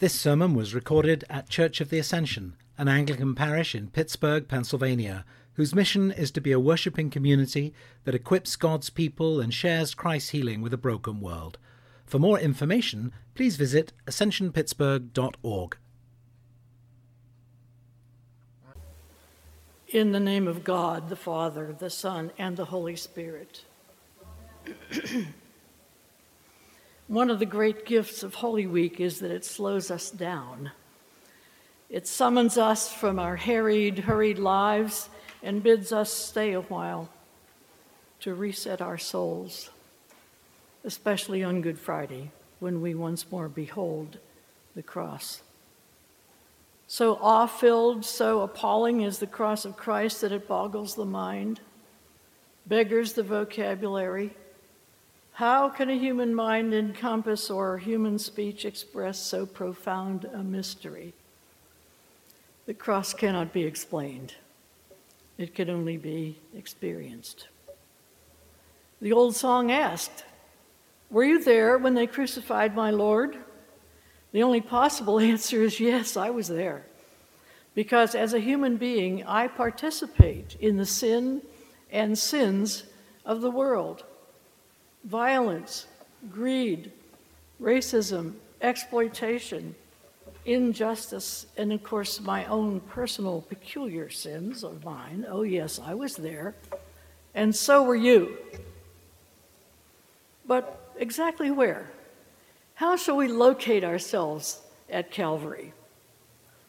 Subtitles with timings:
[0.00, 5.24] This sermon was recorded at Church of the Ascension, an Anglican parish in Pittsburgh, Pennsylvania,
[5.52, 10.30] whose mission is to be a worshipping community that equips God's people and shares Christ's
[10.30, 11.58] healing with a broken world.
[12.06, 15.76] For more information, please visit ascensionpittsburgh.org.
[19.88, 23.62] In the name of God, the Father, the Son, and the Holy Spirit.
[27.08, 30.70] One of the great gifts of Holy Week is that it slows us down.
[31.90, 35.10] It summons us from our harried, hurried lives
[35.42, 37.10] and bids us stay a while
[38.20, 39.68] to reset our souls,
[40.82, 44.16] especially on Good Friday when we once more behold
[44.74, 45.42] the cross.
[46.86, 51.60] So awe filled, so appalling is the cross of Christ that it boggles the mind,
[52.66, 54.34] beggars the vocabulary.
[55.38, 61.12] How can a human mind encompass or human speech express so profound a mystery?
[62.66, 64.34] The cross cannot be explained,
[65.36, 67.48] it can only be experienced.
[69.02, 70.24] The old song asked,
[71.10, 73.36] Were you there when they crucified my Lord?
[74.30, 76.86] The only possible answer is yes, I was there.
[77.74, 81.42] Because as a human being, I participate in the sin
[81.90, 82.84] and sins
[83.26, 84.04] of the world
[85.04, 85.86] violence,
[86.30, 86.90] greed,
[87.60, 89.74] racism, exploitation,
[90.44, 95.26] injustice, and of course, my own personal peculiar sins of mine.
[95.28, 96.54] Oh, yes, I was there.
[97.34, 98.36] And so were you.
[100.46, 101.90] But exactly where?
[102.74, 105.72] How shall we locate ourselves at Calvary?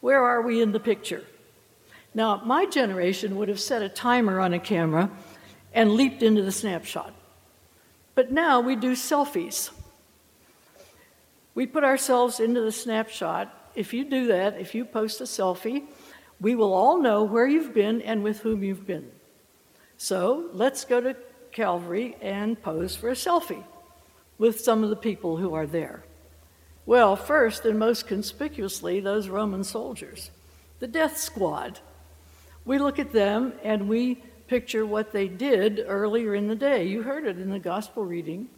[0.00, 1.24] Where are we in the picture?
[2.14, 5.10] Now, my generation would have set a timer on a camera
[5.72, 7.12] and leaped into the snapshot.
[8.14, 9.70] But now we do selfies.
[11.54, 13.72] We put ourselves into the snapshot.
[13.74, 15.84] If you do that, if you post a selfie,
[16.40, 19.10] we will all know where you've been and with whom you've been.
[19.96, 21.16] So let's go to
[21.52, 23.64] Calvary and pose for a selfie
[24.38, 26.04] with some of the people who are there?
[26.86, 30.30] Well, first and most conspicuously, those Roman soldiers,
[30.80, 31.80] the death squad.
[32.64, 34.22] We look at them and we
[34.54, 36.86] picture what they did earlier in the day.
[36.86, 38.48] You heard it in the gospel reading.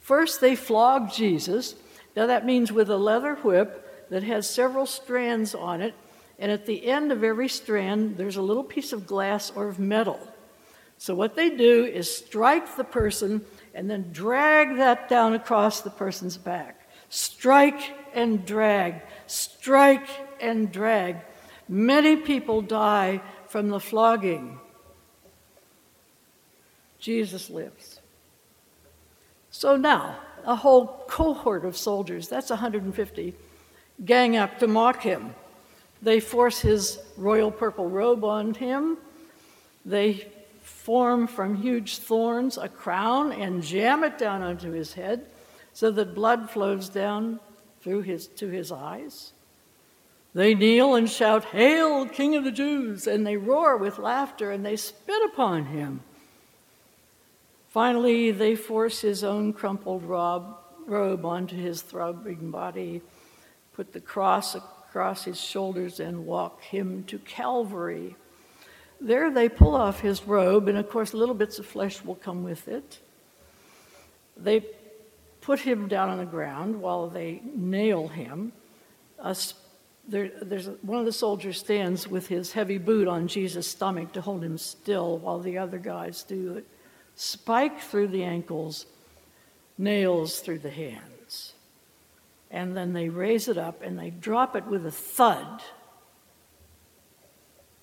[0.00, 1.74] First, they flogged Jesus.
[2.16, 5.92] Now, that means with a leather whip that has several strands on it,
[6.38, 9.78] and at the end of every strand, there's a little piece of glass or of
[9.78, 10.18] metal.
[10.96, 15.90] So, what they do is strike the person and then drag that down across the
[15.90, 16.88] person's back.
[17.10, 20.08] Strike and drag, strike
[20.40, 21.16] and drag.
[21.68, 24.58] Many people die from the flogging.
[27.02, 28.00] Jesus lives.
[29.50, 33.34] So now, a whole cohort of soldiers, that's 150,
[34.04, 35.34] gang up to mock him.
[36.00, 38.98] They force his royal purple robe on him.
[39.84, 40.28] They
[40.62, 45.26] form from huge thorns a crown and jam it down onto his head
[45.72, 47.40] so that blood flows down
[47.82, 49.32] through his, to his eyes.
[50.34, 53.08] They kneel and shout, Hail, King of the Jews!
[53.08, 56.00] And they roar with laughter and they spit upon him.
[57.72, 60.44] Finally, they force his own crumpled robe,
[60.84, 63.00] robe onto his throbbing body,
[63.72, 68.14] put the cross across his shoulders, and walk him to Calvary.
[69.00, 72.44] There they pull off his robe, and of course, little bits of flesh will come
[72.44, 72.98] with it.
[74.36, 74.66] They
[75.40, 78.52] put him down on the ground while they nail him.
[80.06, 84.20] There, there's one of the soldiers stands with his heavy boot on Jesus' stomach to
[84.20, 86.66] hold him still while the other guys do it.
[87.16, 88.86] Spike through the ankles,
[89.78, 91.54] nails through the hands.
[92.50, 95.62] And then they raise it up and they drop it with a thud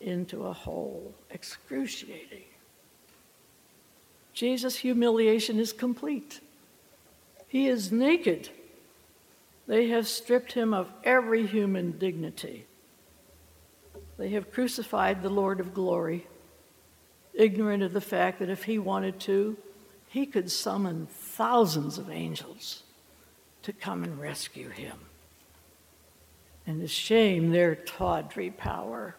[0.00, 1.14] into a hole.
[1.30, 2.44] Excruciating.
[4.32, 6.40] Jesus' humiliation is complete.
[7.48, 8.48] He is naked.
[9.66, 12.66] They have stripped him of every human dignity.
[14.18, 16.26] They have crucified the Lord of glory,
[17.34, 19.56] ignorant of the fact that if he wanted to,
[20.08, 22.82] he could summon thousands of angels
[23.62, 24.98] to come and rescue him.
[26.66, 29.16] And to shame their tawdry power.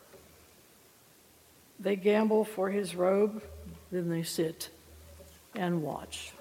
[1.79, 3.41] They gamble for his robe,
[3.91, 4.69] then they sit
[5.55, 6.33] and watch.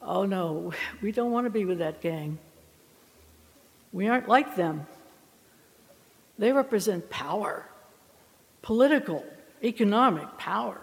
[0.00, 2.38] Oh no, we don't want to be with that gang.
[3.92, 4.86] We aren't like them.
[6.38, 7.66] They represent power,
[8.62, 9.24] political,
[9.62, 10.80] economic power,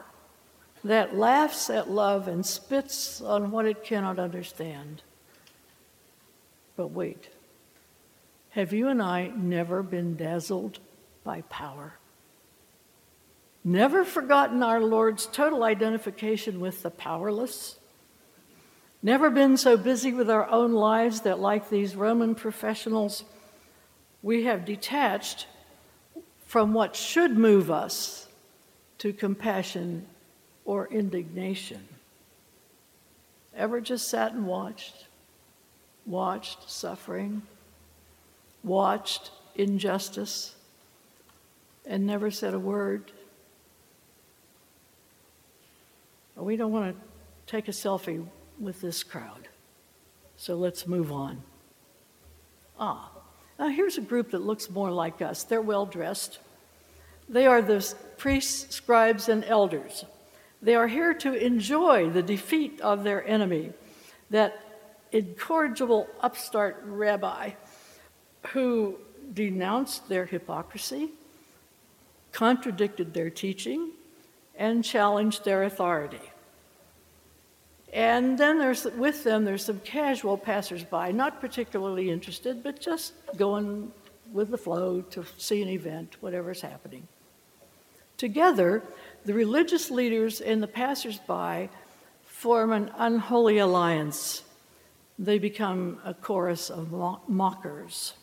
[0.84, 5.02] that laughs at love and spits on what it cannot understand.
[6.78, 7.30] But wait,
[8.52, 10.80] Have you and I never been dazzled
[11.24, 11.94] by power?
[13.64, 17.78] Never forgotten our Lord's total identification with the powerless?
[19.04, 23.24] Never been so busy with our own lives that, like these Roman professionals,
[24.24, 25.46] we have detached
[26.48, 28.28] from what should move us
[29.00, 30.06] to compassion
[30.66, 31.88] or indignation.
[33.56, 35.06] Ever just sat and watched?
[36.06, 37.42] Watched suffering,
[38.64, 40.56] watched injustice,
[41.86, 43.12] and never said a word?
[46.36, 48.26] We don't want to take a selfie
[48.60, 49.50] with this crowd,
[50.38, 51.44] so let's move on.
[52.80, 53.12] Ah,
[53.60, 55.44] now here's a group that looks more like us.
[55.44, 56.40] They're well dressed.
[57.28, 60.06] They are the priests, scribes, and elders.
[60.62, 63.72] They are here to enjoy the defeat of their enemy,
[64.30, 64.60] that
[65.12, 67.52] incorrigible upstart rabbi
[68.50, 68.98] who
[69.34, 71.10] denounced their hypocrisy,
[72.32, 73.92] contradicted their teaching,
[74.56, 76.22] and challenged their authority.
[77.92, 83.92] And then there's with them there's some casual passersby, not particularly interested, but just going
[84.32, 87.08] with the flow to see an event, whatever's happening.
[88.20, 88.84] Together,
[89.24, 91.70] the religious leaders and the passersby
[92.26, 94.44] form an unholy alliance.
[95.18, 96.92] They become a chorus of
[97.30, 98.14] mockers.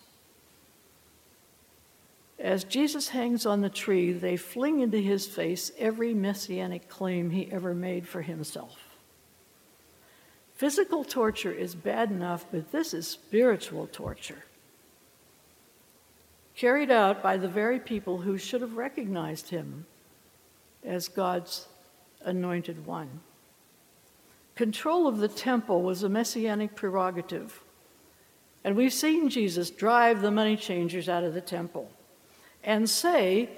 [2.38, 7.50] As Jesus hangs on the tree, they fling into his face every messianic claim he
[7.50, 8.76] ever made for himself.
[10.56, 14.44] Physical torture is bad enough, but this is spiritual torture.
[16.56, 19.84] Carried out by the very people who should have recognized him
[20.82, 21.68] as God's
[22.24, 23.20] anointed one.
[24.54, 27.60] Control of the temple was a messianic prerogative.
[28.64, 31.90] And we've seen Jesus drive the money changers out of the temple
[32.64, 33.50] and say,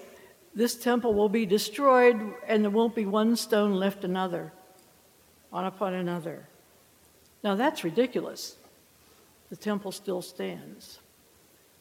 [0.57, 4.53] This temple will be destroyed, and there won't be one stone left another
[5.53, 6.49] on upon another.
[7.45, 8.57] Now that's ridiculous.
[9.51, 10.99] The temple still stands.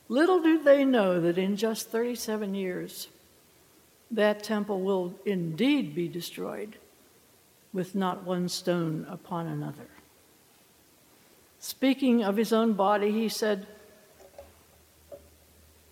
[0.09, 3.09] Little do they know that in just 37 years,
[4.12, 6.77] that temple will indeed be destroyed
[7.74, 9.88] with not one stone upon another.
[11.59, 13.68] Speaking of his own body, he said,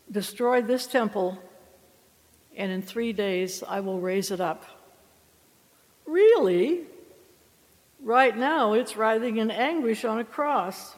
[0.10, 1.38] Destroy this temple,
[2.56, 4.64] and in three days I will raise it up.
[6.06, 6.84] Really?
[8.02, 10.96] Right now, it's writhing in anguish on a cross.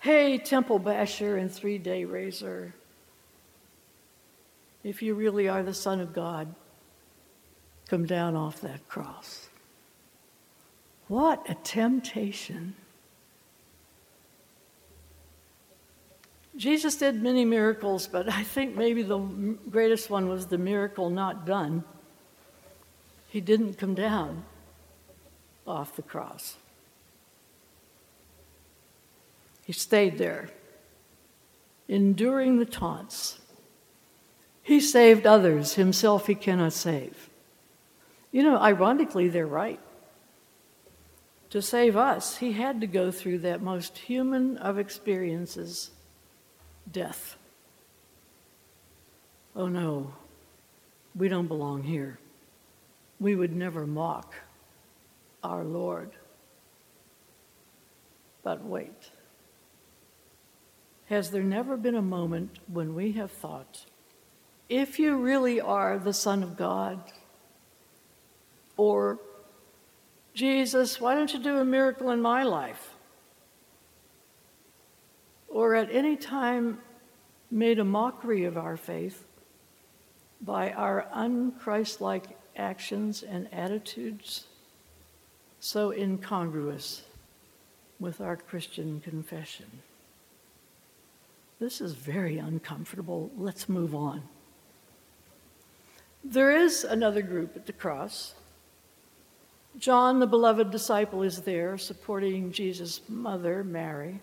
[0.00, 2.74] Hey, temple basher and three day raiser,
[4.84, 6.54] if you really are the Son of God,
[7.88, 9.48] come down off that cross.
[11.08, 12.76] What a temptation.
[16.56, 19.18] Jesus did many miracles, but I think maybe the
[19.70, 21.84] greatest one was the miracle not done.
[23.28, 24.44] He didn't come down
[25.66, 26.56] off the cross.
[29.68, 30.48] He stayed there,
[31.86, 33.38] enduring the taunts.
[34.62, 37.28] He saved others, himself he cannot save.
[38.32, 39.78] You know, ironically, they're right.
[41.50, 45.90] To save us, he had to go through that most human of experiences
[46.90, 47.36] death.
[49.54, 50.14] Oh no,
[51.14, 52.18] we don't belong here
[53.20, 54.34] we would never mock
[55.42, 56.10] our Lord.
[58.42, 59.10] But wait.
[61.08, 63.86] Has there never been a moment when we have thought,
[64.68, 67.00] if you really are the Son of God,
[68.76, 69.18] or
[70.34, 72.90] Jesus, why don't you do a miracle in my life?
[75.48, 76.78] Or at any time
[77.50, 79.24] made a mockery of our faith
[80.42, 84.44] by our unchristlike actions and attitudes
[85.58, 87.02] so incongruous
[87.98, 89.66] with our Christian confession.
[91.60, 93.30] This is very uncomfortable.
[93.36, 94.22] Let's move on.
[96.22, 98.34] There is another group at the cross.
[99.78, 104.20] John, the beloved disciple, is there supporting Jesus' mother, Mary.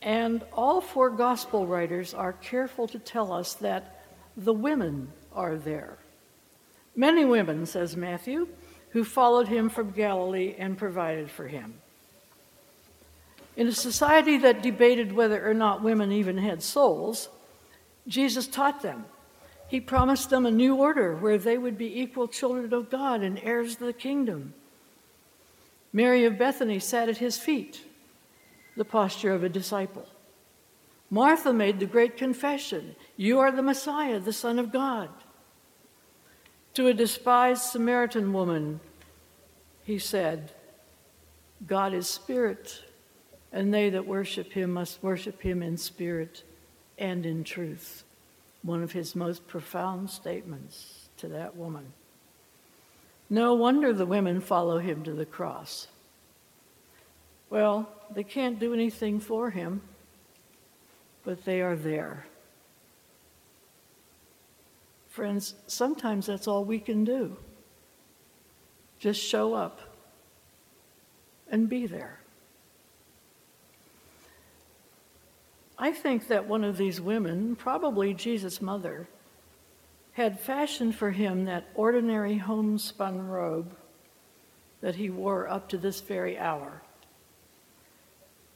[0.00, 4.04] And all four gospel writers are careful to tell us that
[4.36, 5.98] the women are there.
[6.96, 8.48] Many women, says Matthew,
[8.90, 11.81] who followed him from Galilee and provided for him.
[13.56, 17.28] In a society that debated whether or not women even had souls,
[18.08, 19.04] Jesus taught them.
[19.68, 23.38] He promised them a new order where they would be equal children of God and
[23.42, 24.54] heirs of the kingdom.
[25.92, 27.84] Mary of Bethany sat at his feet.
[28.76, 30.06] the posture of a disciple.
[31.10, 35.10] Martha made the great confession You are the Messiah, the Son of God.
[36.74, 38.80] To a despised Samaritan woman,
[39.84, 40.52] he said,
[41.66, 42.82] God is spirit,
[43.52, 46.42] and they that worship him must worship him in spirit
[46.98, 48.04] and in truth.
[48.62, 51.92] One of his most profound statements to that woman.
[53.28, 55.88] No wonder the women follow him to the cross.
[57.50, 59.82] Well, they can't do anything for him,
[61.24, 62.26] but they are there.
[65.08, 67.36] Friends, sometimes that's all we can do.
[68.98, 69.80] Just show up
[71.50, 72.21] and be there.
[75.82, 79.08] I think that one of these women, probably Jesus' mother,
[80.12, 83.74] had fashioned for him that ordinary homespun robe
[84.80, 86.82] that he wore up to this very hour.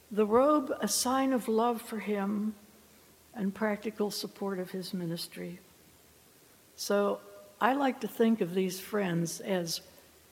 [0.09, 2.55] The robe, a sign of love for him
[3.35, 5.59] and practical support of his ministry.
[6.77, 7.19] So
[7.59, 9.81] I like to think of these friends as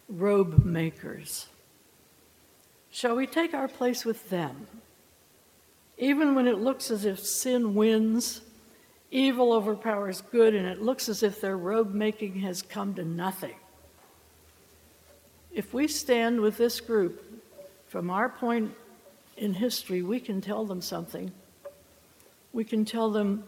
[0.07, 1.47] robe makers.
[2.89, 4.67] Shall we take our place with them?
[5.97, 8.41] Even when it looks as if sin wins,
[9.11, 13.55] evil overpowers good, and it looks as if their robe making has come to nothing.
[15.51, 17.23] If we stand with this group,
[17.87, 18.73] from our point
[19.37, 21.31] in history, we can tell them something.
[22.51, 23.45] We can tell them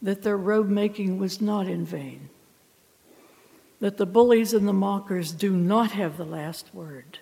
[0.00, 2.30] that their robe making was not in vain,
[3.80, 7.18] that the bullies and the mockers do not have the last word.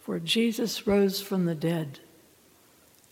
[0.00, 2.00] For Jesus rose from the dead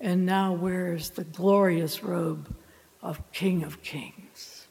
[0.01, 2.55] and now wears the glorious robe
[3.03, 4.67] of King of Kings.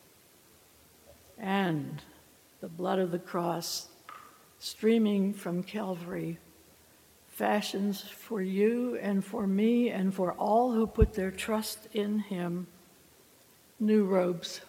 [1.37, 2.01] And
[2.61, 3.87] the blood of the cross
[4.59, 6.39] streaming from Calvary
[7.27, 12.65] fashions for you and for me and for all who put their trust in him
[13.79, 14.61] new robes.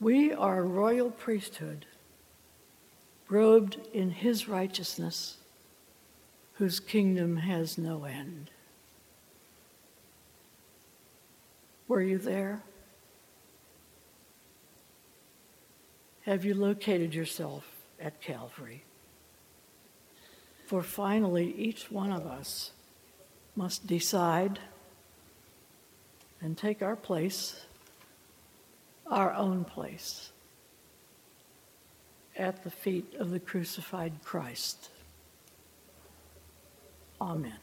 [0.00, 1.86] We are a royal priesthood,
[3.28, 5.38] robed in his righteousness,
[6.54, 8.50] whose kingdom has no end.
[11.92, 12.62] Were you there?
[16.22, 17.66] Have you located yourself
[18.00, 18.82] at Calvary?
[20.64, 22.70] For finally, each one of us
[23.54, 24.58] must decide
[26.40, 27.60] and take our place,
[29.06, 30.30] our own place,
[32.38, 34.88] at the feet of the crucified Christ.
[37.20, 37.61] Amen.